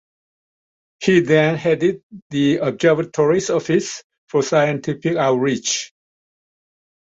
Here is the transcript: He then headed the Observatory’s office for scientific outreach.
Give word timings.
He 0.99 1.19
then 1.19 1.57
headed 1.57 2.01
the 2.31 2.57
Observatory’s 2.57 3.51
office 3.51 4.03
for 4.29 4.41
scientific 4.41 5.15
outreach. 5.15 5.93